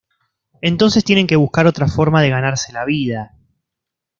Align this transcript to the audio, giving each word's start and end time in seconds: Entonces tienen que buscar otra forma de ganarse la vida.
Entonces 0.63 1.03
tienen 1.03 1.27
que 1.27 1.35
buscar 1.35 1.67
otra 1.67 1.87
forma 1.87 2.23
de 2.23 2.31
ganarse 2.31 2.73
la 2.73 2.85
vida. 2.85 3.37